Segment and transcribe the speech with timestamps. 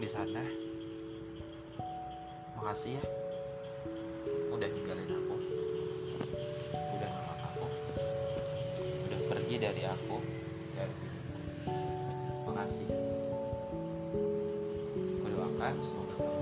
[0.00, 0.40] di sana.
[2.56, 3.04] Makasih ya.
[4.48, 5.36] Udah ninggalin aku.
[6.96, 7.66] Udah nolak aku
[9.06, 10.16] udah pergi dari aku.
[10.72, 10.94] Dari
[12.48, 12.88] makasih.
[15.20, 16.41] Aku doakan semoga kamu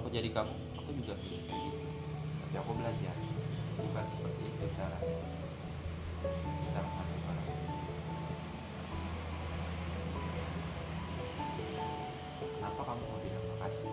[0.00, 1.52] aku jadi kamu aku juga kayak gitu.
[2.40, 3.14] Tapi aku belajar
[3.76, 5.20] bukan seperti itu caranya.
[6.40, 7.46] Kita menghadapi orang.
[12.40, 13.92] Kenapa kamu mau bilang makasih?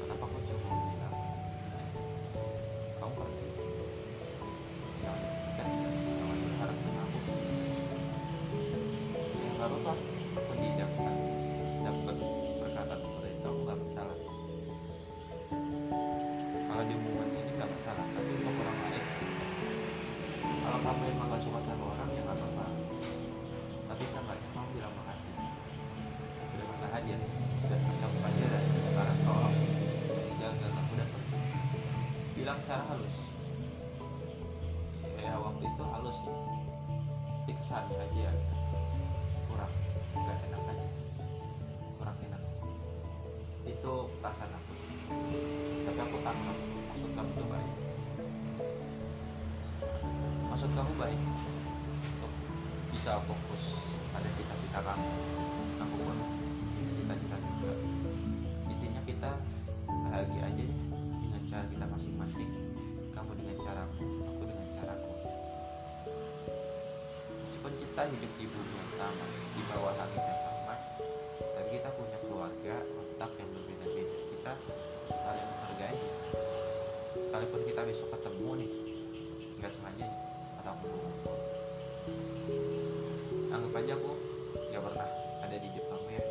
[0.00, 1.16] Kenapa kamu cuma mau bilang
[2.96, 3.48] kamu pergi?
[5.04, 5.20] Jangan
[5.60, 5.68] dan
[6.16, 7.18] jangan berharap dengan aku.
[9.36, 10.19] Ya nggak apa-apa
[32.50, 33.16] bilang secara halus.
[35.22, 36.34] Ya waktu itu halus sih.
[37.30, 38.32] Tapi kesannya aja ya
[39.46, 39.72] kurang
[40.18, 40.86] nggak enak aja.
[41.94, 42.42] Kurang enak.
[43.70, 44.98] Itu perasaan aku sih.
[45.86, 46.58] Tapi aku tangkap
[46.90, 47.74] maksud kamu tuh baik.
[50.50, 52.32] Maksud kamu baik untuk
[52.90, 53.78] bisa fokus
[54.10, 55.06] pada cita-cita kamu.
[55.86, 56.18] Aku pun
[68.00, 70.72] kita hidup di bumi yang sama di bawah langit yang sama
[71.52, 74.16] tapi kita punya keluarga otak yang berbeda-beda.
[74.24, 74.52] Kita
[75.20, 76.00] saling menghargai.
[77.12, 78.70] Sekalipun kita besok ketemu nih
[79.60, 80.20] nggak sengaja nih
[80.64, 80.88] atau aku
[83.52, 84.12] anggap aja aku
[84.56, 85.08] nggak pernah
[85.44, 86.24] ada di kamu ya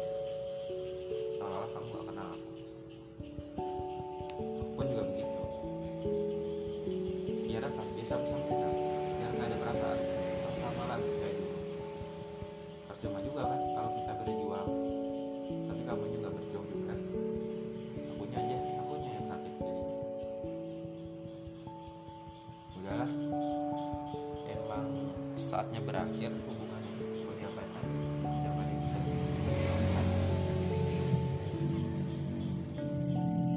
[25.50, 26.84] saatnya berakhir hubungan
[27.26, 27.86] mau diapakan
[28.22, 28.86] zaman ini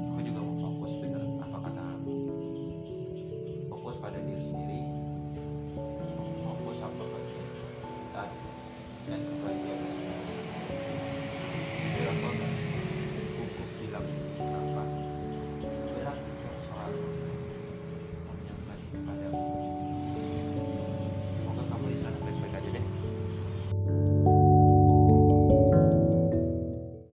[0.09, 1.21] aku juga mau fokus bener.
[1.45, 2.15] Apa kata aku?
[3.69, 4.81] Fokus pada diri sendiri.
[6.41, 7.03] Fokus apa
[8.17, 8.29] dan
[9.05, 9.21] dan